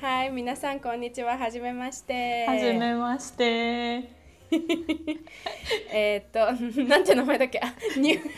[0.00, 1.36] はい、皆さんこんにちは。
[1.36, 2.46] はじめまして。
[2.46, 3.44] はじめまして。
[5.92, 6.52] えーっと、
[6.88, 7.58] なんて名前だっけ？
[7.60, 8.30] あニュー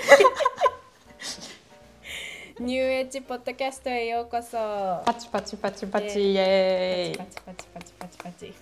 [2.65, 4.57] ニューエッジポッドキャストへようこそ。
[5.05, 7.25] パチパチパチパチイエーイパ。
[7.27, 8.55] チパチパチパチパチ。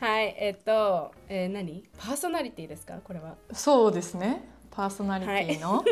[0.00, 1.82] はい、えーっと、えー何？
[1.98, 2.98] パーソナリティですか？
[3.02, 3.36] これは。
[3.52, 4.42] そうですね。
[4.70, 5.82] パーソナリティの、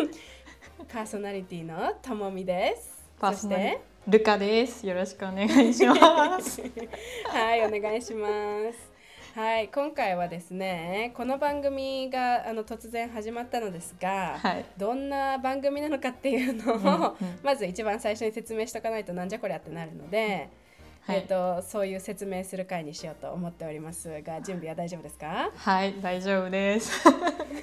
[0.93, 2.83] パーソナリティのともみです。
[2.83, 4.85] そしパーソナリて、ルカです。
[4.87, 6.61] よろしくお願いします。
[7.31, 8.29] はい、お願いしま
[8.73, 8.91] す。
[9.35, 14.65] はい、今回はですね、この番組があの突然始まったのですが、はい。
[14.77, 20.49] どんな番組なのかっていうのを、うんうんまず一番最初に説明しとかないとなんじゃこりゃってなるので、
[21.07, 25.51] はいえっとそういう説明する回にしようと思っておりますが、準備は大丈夫ですか？
[25.55, 27.09] はい、大丈夫です。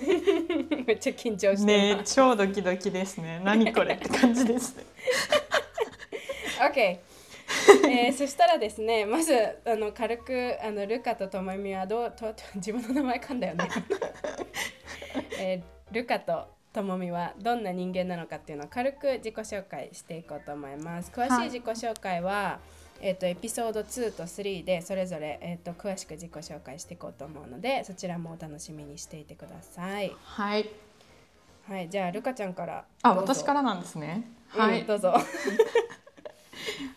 [0.87, 2.01] めっちゃ緊張してね。
[2.05, 3.41] 超ドキドキですね。
[3.43, 4.75] 何これって感じです。
[6.59, 6.99] OK
[7.89, 9.33] えー、そしたらですねまず
[9.65, 13.67] あの軽くあのルカとともみはどうとと自分の名前噛んだよね、
[15.39, 21.11] えールカとともみはどんな人間なのかっていうのを軽く自己紹介していこうと思います。
[21.11, 22.59] 詳しい自己紹介は、
[23.01, 30.15] えー、とエピソード2と3でそれぞれ、えー、と詳しく自己紹介していこうと思うのでそちらもお楽しみにしていてください。
[30.23, 30.69] はい。
[31.67, 34.29] はいじゃあルカちゃんからあ、私からなんですね。
[34.53, 34.83] うんはい。
[34.83, 35.13] どうぞ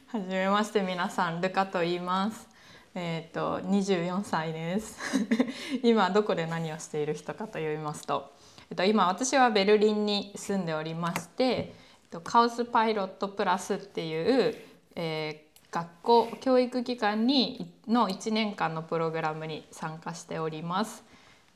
[0.07, 2.49] はじめまして皆さんルカと言います。
[2.95, 4.99] えっ、と24歳です。
[5.83, 8.33] 今どこで何をしている人かと言いますと、
[8.71, 11.75] えっと今私はベルリンに住んでおりまして、え
[12.07, 14.55] っとカオスパイロットプラスっていう、
[14.95, 21.03] えー学校教育機関にの1年間のプログラムに参加しております。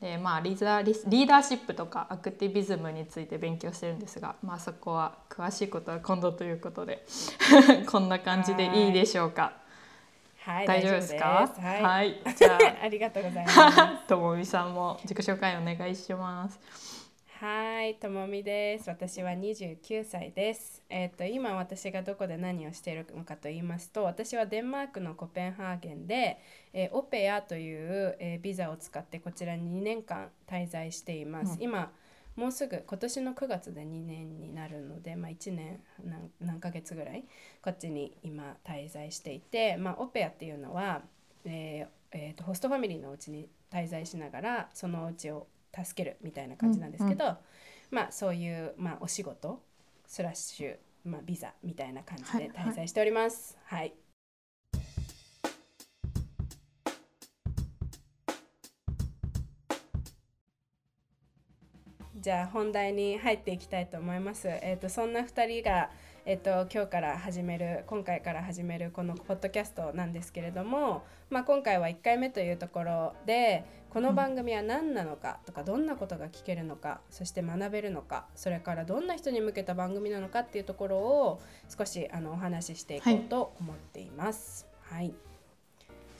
[0.01, 7.03] でまあ、リーダーリスリーダーシップとかアクティビズムについて勉強してるんですが、まあ、そこは詳しいことは今度ということで
[7.89, 9.53] こんな感じでいいでしょうか。
[10.45, 11.49] はい大丈夫ですか？
[11.53, 13.59] すはい、はいじゃ ありがとうございます。
[13.59, 16.96] あ ともみさんも自己紹介お願いします。
[17.39, 18.89] はい、ともみです。
[18.89, 20.81] 私は29歳です。
[20.89, 26.39] えっ、と今私がどこで何をしているのかと言いますと、私はデンマークのコペンハーゲンで、
[26.73, 31.53] えーオペアという、えービザを使ってこちらに2年間滞在しています。
[31.53, 31.91] うん今
[32.35, 37.23] もうすぐ今年の9月で2年になるので、まあ、1年何何ヶ月ぐらい
[37.61, 41.03] こっちに今滞在していて、まあ、オペアっていうのは、
[41.45, 45.45] えーえーとホストファミリーのうちに滞在しながらそのうちを
[45.83, 47.37] 助けるみたいな感じなんですけど、
[47.91, 49.61] まあそういう、まあ、お仕事
[50.05, 53.57] スラッシュ、まあ、ビザみたいな感じで滞在しております。
[53.65, 53.93] はい、
[62.19, 64.47] じゃあ本題に入っていきたいと思います。
[64.47, 65.89] えっ、とそんな2人が
[66.29, 81.39] えっ、と今日から始める今回から始めるこのポッドキャストなんですけれども、まあ今回は1回目というところでこの番組は何なのかとかどんなことが聞けるのかそして学べるのかそれからどんな人に向けた番組なのかっていうところを
[81.69, 84.67] 少しあのお話ししていこうと思っています。
[84.81, 85.13] はい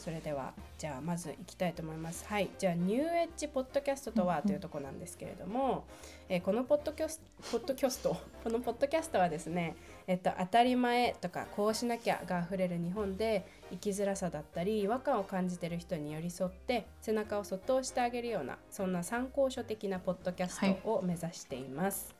[0.07, 2.25] それではじゃあまず行きたいと思います。
[2.29, 5.83] はい、じゃあニューエッジポッドキャストとはというところなんですけれども、
[6.29, 9.75] えーこのポッドキャストポッドキャスト このポッドキャストはですね、
[10.07, 22.15] えっと当たり前とかこうしなきゃが溢れる日本で生きづらさだったり違和感を感じている人に寄り添って背中をそっと押してあげるようなそんな参考書的なポッドキャストを目指しています。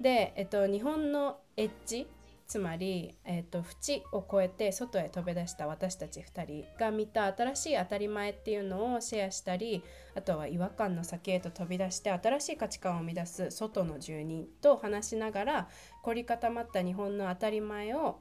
[0.00, 2.08] で、えっと、日本のエッジ
[2.50, 9.84] つまり、えっと、縁を越えて外へ飛び出した私たち2人が見た新しい当たり前っていうのをシェアしたり
[10.16, 15.68] あとは違和感の先へと飛び出して新しい価値観を生み出す外の住人と話しながら
[16.02, 18.18] 凝り固まった日本の当たり前を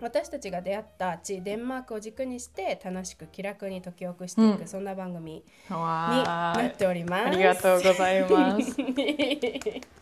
[0.00, 7.26] 私たちが出会った地デンマークを軸にして楽しく気楽に解き起こしていく、うんそんな番組にわなっております。
[7.26, 8.76] ありがとうございます。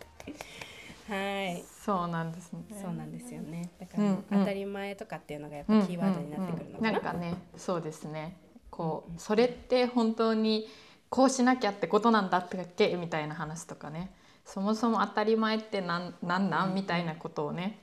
[1.08, 2.64] はい、そうなんですね。
[2.82, 3.70] そうなんですよね。
[3.78, 6.92] だから、うんうん当たり前とかっていうのがやっぱキーワードになってくるのかな。
[6.92, 8.36] なんかねそうですね
[8.70, 10.68] こうんうんうそれって本当に
[11.08, 14.10] こうしなきゃってことなんだっけみたいな話とかね
[14.44, 17.78] そもそも当たり前ってなんなんなんみたいなことをね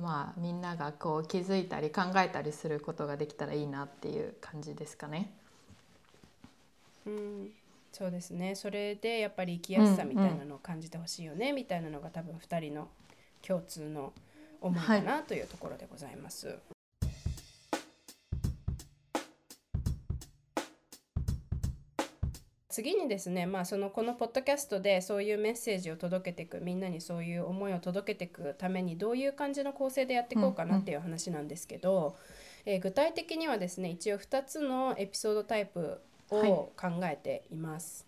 [0.00, 5.32] まあみんながこう気づいたり考えたりすることができたらいいなっていう感じですかね。
[7.06, 7.50] うん、
[7.96, 8.54] そうですね。
[8.54, 12.88] それでやっぱり生きやすさみたいなのを感じてほしいよね、みたいなのが多分二人の
[13.40, 14.12] 共通の
[14.60, 16.58] 思いかなというところでございます。
[22.68, 32.18] 次にですね、まあ、そのこのポッドキャストでそういうメッセージを届けていくみんなにそういう思いを届けていくためにどういう感じの構成でやっていこうかなっていう話なんですけど、
[32.66, 38.06] えー具体的にはですね一応2つのエピソードタイプを考えています。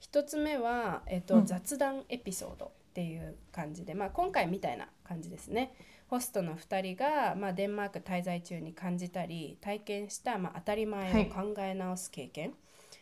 [0.00, 5.72] 一つ目は、えっとうん雑談エピソードっていう感じで、まあ、今回みたいな感じですね。
[6.08, 12.54] ホストの2人が、まあ、デンマーク滞在中に感じたり体験した、まあ、当たり前を考え直す経験、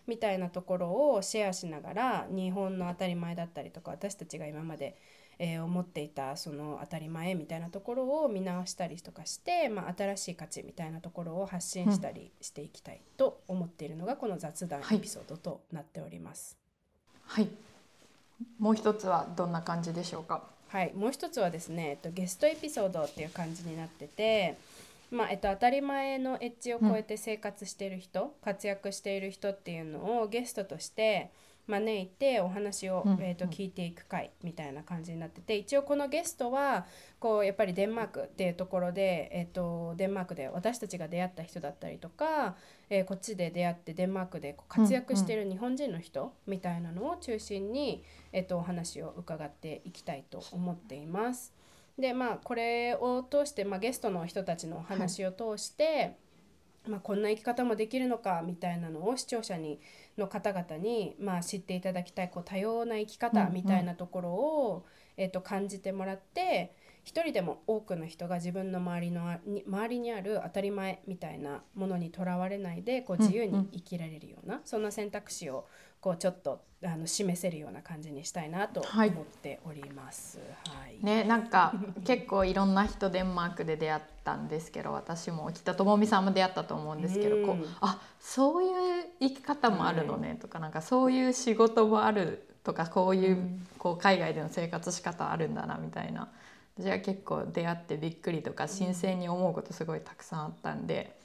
[0.07, 4.97] みたいなところをシェアしながら日本の当たり前だったりとか私たちが今まで、
[5.39, 16.57] えー思っていたその当たり前みたいなところを見直したりとかして、まあ、新しい価値みたいなところを発信したりしていきたいと思っているのがこの雑談エピソードとなっております。
[17.25, 17.49] はい。
[18.59, 20.43] もう一つはどんな感じでしょうか？
[20.69, 24.57] はい、もう一つはですね、えっと、ゲストエピソードっていう感じになってて、
[25.11, 31.31] まあえっと、当たり前のエッジを超えて生活している人、活躍している人っていうのをゲストとして
[31.67, 36.87] 招いてお話を、うんえっと、聞いていく回みたいな感じになってて一応このゲストは
[37.19, 42.57] こうやっぱりデンマークっていうところで、えっと、デンマークで私たちが出会った人だったりとか、
[42.89, 51.53] えーこっちで出会ってデンマークで活躍している日本人の人みたいなのを中心に、えっと、お話を伺っていきたいと思っています。
[51.99, 56.17] でまあこれを通して、まあ、ゲストの人たちのお話を通して、
[56.87, 59.81] まあ、こんな生き方もできるのかみたいなのを視聴者に
[60.19, 63.35] の方々に、まあ、知っていただきたいこう多様な生きうんうん。
[63.47, 64.87] 方みたいなところを、
[65.17, 66.75] えっと感じてもらって
[67.07, 75.69] 一人でも多くの人が自分の周りのあに周りにある当たり前みたいなものにとらわれないでこう自由に生きられるような、そんな選択肢を
[76.01, 79.11] こうちょっとあの示せるような感じにしたいなとはい。
[79.11, 80.41] 思っております。
[80.65, 81.75] はい、ねなんか
[82.05, 93.67] 結構いろんな人デンマークで出会ったんですけど私も北友美さんも出会ったと思うんですけど、こうんうあそういう生き方もあるのねとか、なんかそういう仕事もあるとかこういう,、うん。
[93.79, 96.29] こう海外での生活仕方あるんだなみたいな。
[96.79, 101.17] 私は結構出会ってびっくりとか新鮮に思うことすごいたくさんあったんで、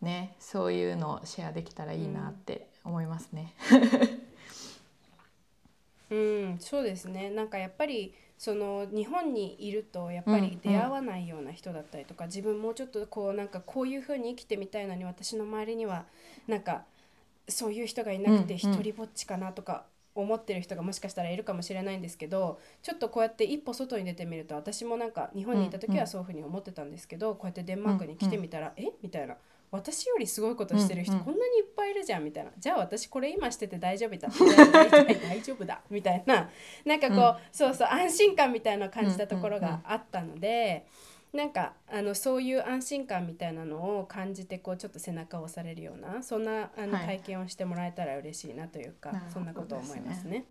[0.00, 3.52] ね、そういうのをシェアできたらいいなって思いますね。
[6.08, 7.30] うん、そうですね。
[7.30, 16.04] なんかやっぱりその日本にいるとやっぱり出会わないような人だったりとか、自分もうちょっとこうなんかこういう風に生きてみたいのに私の周りには
[16.46, 16.82] なんか
[17.48, 18.78] そういう人がいなくてうんうん。
[18.78, 19.84] 一人ぼっちかなとか
[20.14, 28.92] 思ってる人がもしかしたらいるかもしれないんですけどちょっとこうやって一歩外に出てみると私もなんか日本にいた時うんうんはそういう風に思ってたんですけど、こうやってデンマークに来てみたら、え？
[29.02, 29.36] みたいな
[29.76, 32.50] 私よりすごいことしてる人こんなにいっぱいいるじゃんみたいな。
[32.58, 36.50] じゃあ私これ今してて大丈夫だ大丈夫だみたいな。
[36.84, 37.34] なんかこう、うん。
[37.52, 40.86] そうそう安心感みたいな感じたところがあったので、
[41.32, 47.06] なんかあのそういう安心感みたいなのを感じてこうちょっと背中を押されるようなそんなあのはい。
[47.06, 50.46] 体験をしてもらえたら嬉しいなというか、なるほどそんなことを思いますね。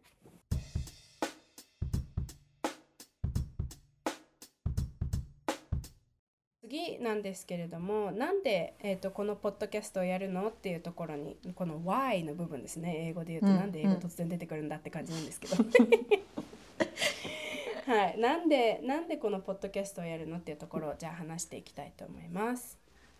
[6.75, 15.55] 次なんですけれどもなんで、えー、とこのポッドキャストをやるのっていうところにこの Why の部分ですね英語で言うと、うんなんで英語突然出てくるんだって感じなんですけど。
[17.87, 18.19] はい。
[18.19, 22.77] なんでなんでこのポッドキャストをやるのっていうところをじゃあ話していきたいと思います。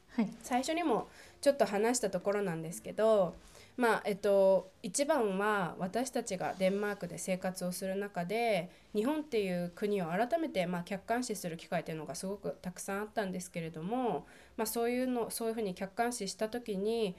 [0.10, 0.30] はい。
[0.42, 1.08] 最初にも
[1.40, 3.36] ちょっと話したところなんですけど
[3.78, 14.26] まあえっと一番は私たちがデンマークで生活をする中で日本っていう国を改めてまあ客観視する機会っていうのがすごくたくさんあったんですけれども、
[14.56, 17.16] まあ、そういうのそういうふうに客観視した時に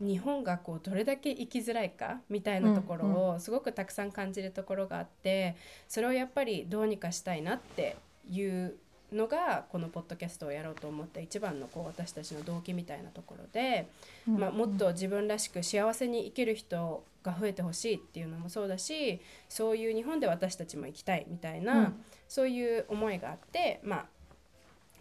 [0.00, 7.96] 日本がこうどれだけ生きづらいかみたいなところをすごくたくさん感じるところがあってそれをやっぱりどうにかしたいなって
[8.30, 8.76] いう
[9.12, 13.88] のがこのポッドキャストをやろうと思った一番のこう私たちの動機みたいなところで、
[14.26, 24.06] まあ、もっと自分らしく幸せに生きる人が増えてほしいっていうのもそうだしそういう日本で私たちも生きたいみたいな、うんそういう思いがあって、まあ、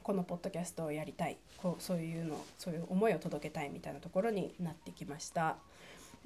[0.02, 5.58] このポッドキャストをやりたいこうそういうのそういう思いを届けたいみたいなところになってきました。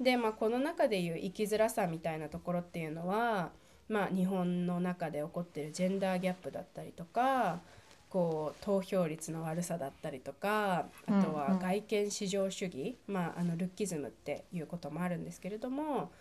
[0.00, 3.50] で、まあ、この中でいう生きづらさみたいなところっていうのは、
[3.88, 7.60] まあ、日本の中で起こってるジェンダーギャップだったりとか
[8.08, 11.34] こう投票率の悪さだったりとかあとうんうん。
[11.34, 16.12] は外見至上主義、まあ、あのルッキズムっていうこともあるんですけれども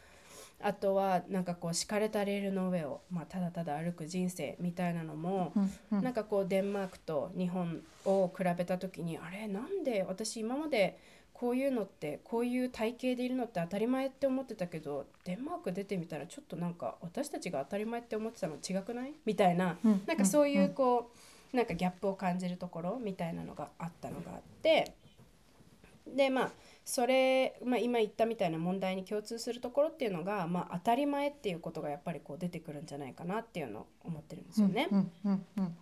[0.61, 6.03] あとはなんかこう敷かれたレールの上を、まあ、ただただ歩く人生みたいなのも、うんうん。
[6.03, 10.97] なんかこうデンマークと日本を比べた時にあれなんで私今まで
[11.43, 19.13] こういうのってこういう体型でいるのって当たり前って思ってたけどデンマーク出てみたらちょっとなんか私たちが当たり前って思ってたの違くない？
[19.25, 19.77] みたいな。
[19.83, 20.01] うん。
[20.07, 21.11] なんかそういうこ
[21.53, 24.93] うなんかギャップを感じるところみたいなのがあったのがあって。
[26.07, 26.51] でまあ
[26.85, 34.87] それ、まあ、今言ったみたいな問題に共通するところっていうのが、まあ、当たり前っていうことがやっぱりこう出てくるんじゃないかなっていうのを思ってるんですよね。
[34.89, 35.11] うん。
[35.25, 35.45] うん。
[35.57, 35.75] うん。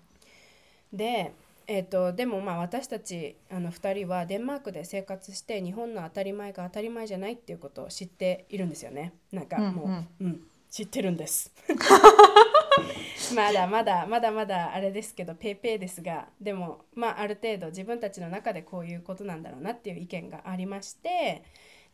[0.92, 1.34] で
[1.68, 9.14] えー、とでもまあ私たちあの2人はデンマークで生活して日本の当たり前が当たり前じゃないっていうことを知っているんですよね。
[9.32, 10.08] なんかもう、うん。
[10.22, 10.42] うん
[10.72, 11.52] 知ってるんです。
[13.36, 21.44] まだまだまだまだあれですけどペーペーですがでもまあある程度自分たちの中でこういうことなんだろうなっていう意見がありまして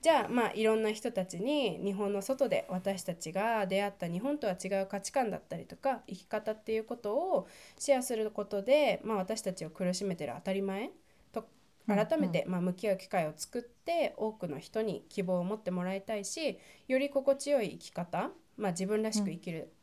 [0.02, 7.48] じゃあまあいろんな人たちに日本の外で私たちが出会った日本とは違う価値観だったりとか生き方っていうことを
[7.80, 10.92] シェアすることで、まあ、私たちを苦しめてる当たり前
[11.32, 11.48] と
[11.88, 19.74] 改めてまあ向き合う機会を作って多くの人に希望を持ってもらいたいしより心地よい生き方、まあ、自分らしく生きる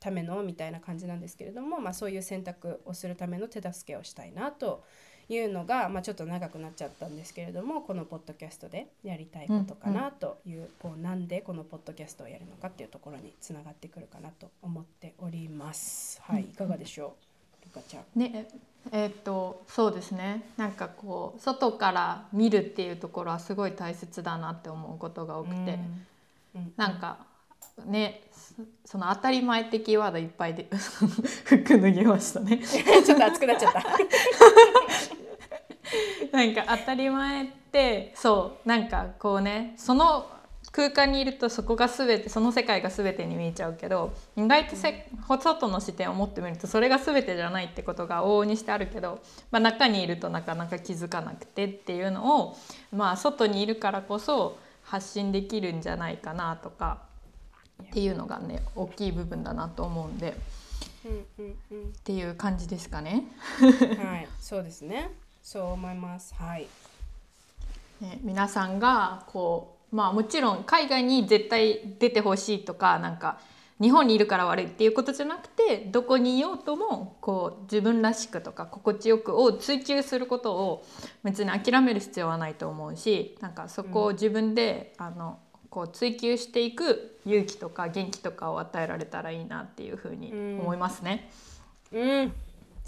[0.00, 5.07] ためのみたいな感じなんですけれども、まあ、そういう選択をするための手助けをしたいなとい
[5.38, 16.20] うのが、まあ、ちょっと長くなっちゃったんですけれどもこのポッドキャストでやりたいことかなという,、こうなんでこのポッドキャストをやるのかっていうところにつながってくるかなと思っております。
[16.22, 17.14] はい、いかがでしょ
[17.62, 18.04] う、ルカちゃん。
[18.18, 18.48] ねえ
[18.90, 26.06] えーっとそうですねなんかこう外から見るっていうところはすごい大切だなって思うことが多くて、うん
[26.76, 27.18] なんか
[27.86, 30.66] ねそその当たり前ってキーワードいっぱいで
[31.44, 32.58] 服脱ぎましたね。
[32.66, 33.82] ちょっと熱くなっちゃった。
[36.32, 40.26] なんか当たり前ってそうなんかこうねその
[40.70, 49.20] 空間にいるとそこが全てその世界が全てに見えちゃうけど意外とせ、外の視点を持ってみるとそれが全てじゃないってことが往々にしてあるけど、
[49.50, 52.56] まあ、中にいるとなかなか気づかなくてっていうのを、
[52.92, 57.02] まあ、外にいるからこそ発信できるんじゃないかなとか
[57.82, 60.36] っていうのがね大きい部分だなと思うんで
[61.04, 63.24] うんうんうんっていう感じですかね。
[63.60, 65.10] はい、そうですね。
[65.48, 66.34] そう思います。
[66.34, 66.66] はい。
[68.02, 73.40] ね、皆さんがこうまあもちろん海外に絶対出てほしいとかなんか
[73.80, 80.84] 日本にいるから悪いっていうことじゃなくてどこにいようともこう自分らしくとか心地よくを追求することを
[81.24, 85.38] 別に諦める必要はないと思うしなんかそこを自分で、あの
[85.70, 91.30] こう追求していく勇気とか元気とかを与えられたらいいなっていうふうに思いますね。
[91.90, 92.34] うん、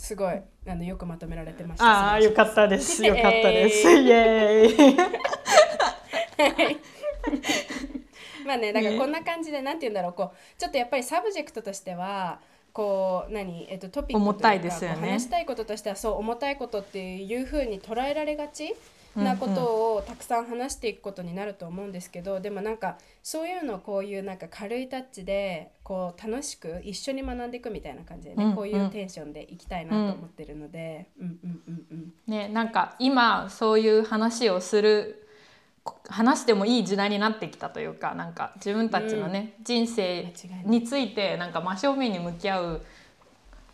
[0.00, 0.42] すごい。
[0.66, 1.84] あのよくまとめられてました。
[1.84, 3.86] ああよかったですよかったです。
[3.92, 4.96] イエーイ
[8.46, 12.40] まあね、だからねこんな感じで、なんて言うんだろう、こう、ちょっとやっぱり subject としては。
[12.72, 18.76] こう何えっとトピックとか重たいですよね話したいこととしてはそう重たいことっていうふうに捉えられがち
[19.16, 28.56] なことをたくさん話していくことになると思うんですけど、でもなんかそういうのをこういうなんか軽いタッチでこう楽しく一緒に学んでいくみたいな感じでね、うんうん。
[28.56, 32.12] こういうテンションでいきたいなと思ってるので、うん、うんうんうん。
[32.26, 35.26] ね、なんか今そういう話をする
[35.82, 42.82] こ話してもいい時代になってきたというかなんか自分たちのね、人生間違いないについてなんか真正面に向き合う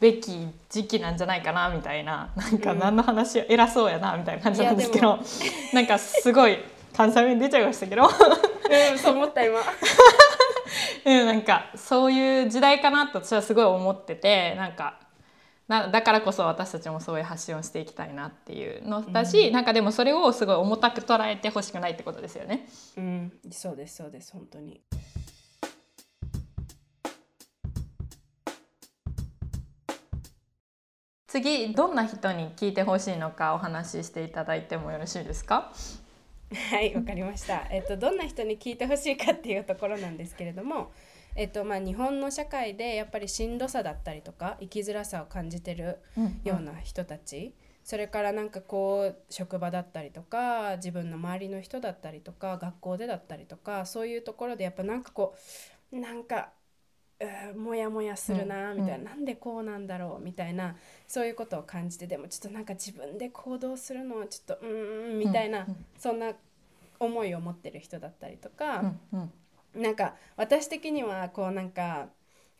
[0.00, 5.18] べき時期なんじゃないかなみたいななんかうん何の話、偉そうやなみたいな感じなんですけど
[5.72, 6.58] なんかすごい
[6.94, 9.60] 関西弁出ちゃいましたけど、うん、そう思った今。
[11.04, 14.98] うん、なんかそういう時代かなと私はすごい思っててなんか
[15.68, 22.68] なだからこそ私たちもそういう発信をしていきたいなっていうのだし、なんかでもそれをすごい重たく捉えてほしくないってことですよね。
[22.96, 24.80] うん、そうですそうです本当に。
[31.36, 35.70] 次どんな人に聞いてほしいのかお話ししていただいてもよろしいですか？
[36.70, 37.66] はい、わかりました。
[37.70, 40.92] えっと、どんな人に聞いてほしいかっていうところなんですけれども。
[41.34, 45.98] えっと、まあ、日本の社会でやっぱりしんどさだったりとか生きづらさを感じてる
[46.42, 47.52] ような人たち、
[47.84, 55.36] それからなんかこう職場だったりとか自分の周りの人だったりとか学校でだったりとかそういうところでやっぱなんかこ
[55.92, 56.52] うなんか
[57.56, 60.76] モヤモヤするなうんみたいな、なんでこうなんだろうみたいな
[61.08, 65.64] そういうことを感じてでもちょっとなんか自分で行動するのはちょっとうーんみたいな、うん。
[65.68, 66.32] うんそんな
[66.98, 68.80] 思いを持ってる人だったりとか、
[69.12, 69.30] うん
[69.74, 69.82] うん。
[69.82, 72.08] なんか私的にはこうなんか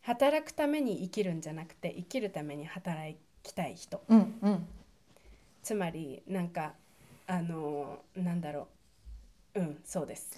[0.02, 4.02] 働くために生きるんじゃなくて生きるために働きたい人。
[4.08, 4.66] うんうん。
[5.62, 6.74] つまりなんか
[7.26, 8.68] あのなんだろ
[9.54, 9.60] う。
[9.60, 10.36] うんそうです。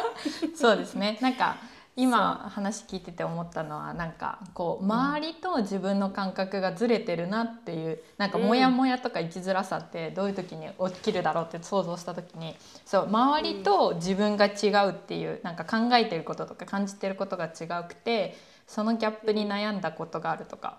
[0.54, 1.18] そうですね。
[1.22, 1.56] なんか
[2.00, 12.54] 今話聞いてて思ったのはなんかこう周りと自分の感覚がずれてるなっていうなんかモヤモヤとか生きづらさってどういう時に起きるだろうって想像した時に
[12.86, 18.36] そう周りと自分が違うっていうなんか考えてることとか感じてることが違くて
[18.68, 20.78] そのギャップに悩んだことがあるとか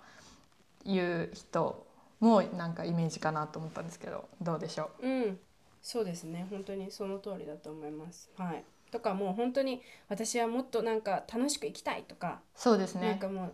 [0.85, 1.85] いう人
[2.21, 5.05] もなんかイメージかなと思ったんですけどどうでしょう？
[5.05, 5.39] うん、
[5.81, 6.47] そうですね。
[6.49, 8.29] 本当にその通りだと思います。
[8.37, 13.07] はい、とかもう本当に私はもっとなんか楽しく生きたいとか、そうですね。
[13.07, 13.53] なんかもう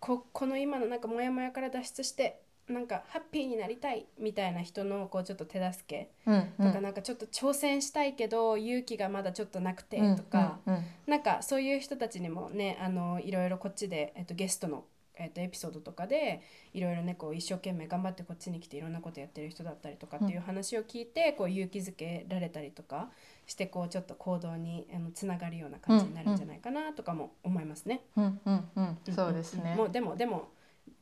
[0.00, 6.66] ここの今のなんかモヤモヤから脱出してなんかハッピーになりたいみたいな人のこうちょっと手助けうんうん。
[6.68, 10.84] とか、なんかちょっと挑戦したいけど勇気がまだちょっとなくてとか、うんうん。
[11.06, 14.84] なんかそういう人たちにもねあのいろいろこっちで、えっと、ゲストの、
[15.20, 16.42] えっと、エピソードとかで
[16.74, 23.10] いろいろねこう一生懸命頑張ってこっちに来ていろんなことやってる人だったりとかっていう話を聞いて、こう勇気づけられたりとか
[23.46, 28.02] してこうちょっと行動にあのつながるような感じになるんじゃないかなとかも思いますね。
[28.16, 29.74] うんうんうんそうですね。
[29.76, 30.48] もうでもでも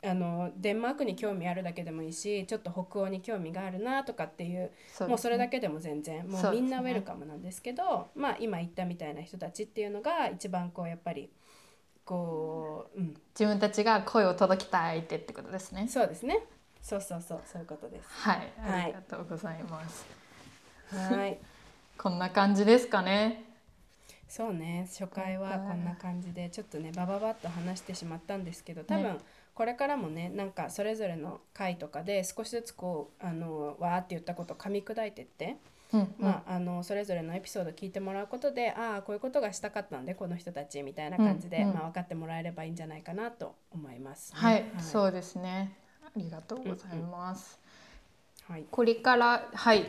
[0.02, 11.30] あのデンマークに興味あるだけでもいいしちょっと北欧に興味があるなとかっていうそうもうそれだけけでも全然もそうみんなウェルカムなんですけどまあ今言ったみたいな人たちっていうのが一番こうやっぱり
[12.04, 12.47] こう、うん、
[13.38, 15.87] 自分たちが声を届きたいってってことですね。
[15.87, 16.40] そうですね。
[16.83, 17.40] そうそうそう。
[17.47, 18.09] そういうことです。
[18.09, 18.52] はい。
[18.61, 18.83] はい。
[18.83, 20.07] ありがとうございます、
[20.90, 21.38] はい。
[21.97, 23.45] こんな感じですかね。
[24.28, 24.88] そうね。
[24.90, 29.18] 初回はこんな感じでちょっとねバババッと話してしまったんですけど多分ね
[29.54, 35.59] これからもねなんかそれぞれの回とかで少しずつこうあのわーって言ったことを噛み砕いてって、
[35.92, 36.14] うんうん。
[36.18, 45.76] まあ、あのそれぞれのエピソード聞いてもらうことでああこういうことがしたかったんでこの人たちみたいな感じで、うんうんまあ、分かってもらえればいいんじゃないかなと思います、はい、う、そうですね。
[46.04, 47.59] ありがとうございます、
[48.49, 49.87] はい、これからはい。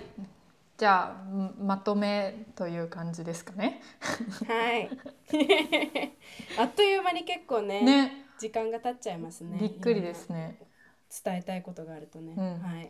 [0.77, 3.81] じゃあんまとめという感じですかね。
[4.47, 4.89] はい、
[6.57, 8.25] あっという間に結構ねね。
[8.39, 9.57] 時間が経っちゃいますね。
[9.59, 10.57] びっくりですね。
[11.23, 12.59] 伝えたいことがあるとね、うん。
[12.61, 12.89] はい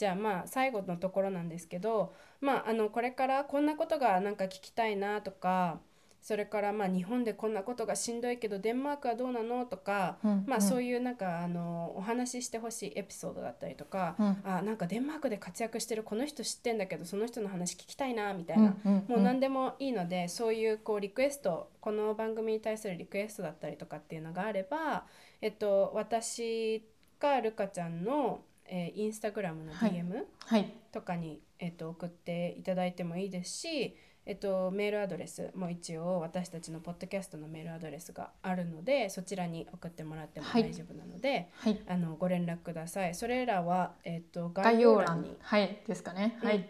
[0.00, 5.78] じゃあまあ最後のところなんですけどまああのこれからこんなことがなんか聞きたいなとか
[6.22, 18.74] それからまあ日本でこんなことがしんどいけどデンマークはどうなのとか、うんまあそういいうなんかあのお話ししてほしいエピソードだったりとか、うんあなんかデンマークで活躍してるこの人知ってんだけどその人の話聞きたいなみたいな、
[19.06, 25.04] もう何でもいいのでそういうこうリクエストこの番組に対するリクエストだったりとかっていうのがあれば、
[25.42, 26.86] えっと、私
[27.20, 29.90] かルカちゃんの、えーインスタグラムのはい。
[29.90, 30.72] DM はい。
[30.92, 33.96] とかに、えっと、送っていただいてもいいですし、
[34.26, 40.62] えっと、メールアドレスも一応私たちのポッドキャストのメールアドレスがあるのでそちらに送ってもらってもはい。
[40.62, 41.80] 大丈夫なので、はい。
[41.86, 43.14] あのご連絡ください。
[43.14, 45.22] それらは、えっと、概概要欄。
[45.22, 45.78] にはい。
[45.86, 46.48] ですかね、うん。
[46.48, 46.68] はい。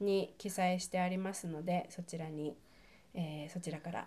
[0.00, 2.56] に記載してありますのでそちらに、
[3.14, 4.06] えーそちらから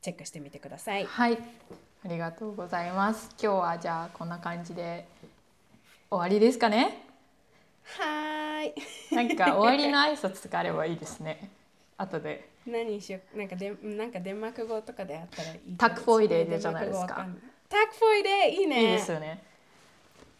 [0.00, 1.04] チェックしてみてください。
[1.06, 1.38] はい。
[2.04, 3.30] ありがとうございます。
[3.42, 5.06] 今日はじゃあこんな感じで
[6.14, 7.02] 終わりですかね？
[7.98, 8.74] はーい。
[9.14, 11.50] なんか終わりの挨拶とかあればいいですね。
[11.98, 12.48] 後で。
[12.66, 13.38] 何にしよう。
[13.38, 15.76] なんかでなんかデンマーク語とかであったらいい。
[15.76, 17.26] タクフォイデーデンじゃないですか。
[17.68, 18.80] タクフォイデーいいね。
[18.80, 19.42] いいですよね。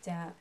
[0.01, 0.33] じゃあ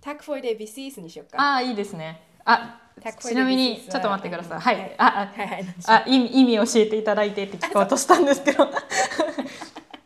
[0.00, 1.42] タクフォイデービシースにしようか。
[1.42, 2.22] ああいいですね。
[2.44, 2.78] あ
[3.20, 4.74] ちなみにちょっと待ってください。
[4.76, 4.94] うんはい。
[4.98, 5.66] あはいはい。
[5.86, 8.70] ああ意味意味教えていただいてって聞こうとしたんですけど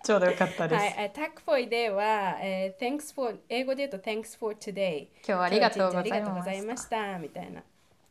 [0.07, 7.63] ちょうどよかったです、はい、えタクフォイデーは、えー Thanks for 英語で言うと Thanks for today 今日はありがとうござい今日は一日ありがとうございましたみたいな。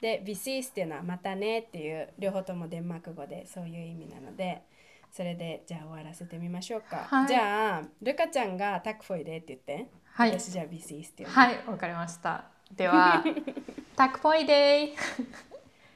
[0.02, 4.64] で、ビシースっていうのはまたねっていう両方ともデンマーク語でそういう意味なので、
[5.10, 7.08] それでじゃあ終わらせてみましょうか。
[7.10, 7.28] はい。
[7.28, 10.32] じゃあ、ルカちゃんがタクフォイデーって言って、はい。
[10.38, 11.30] 私じゃあビシースって言う。
[11.30, 12.44] はいわかりました。
[12.76, 13.24] では
[13.96, 14.96] タクポイデー。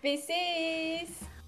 [0.01, 1.38] ビシース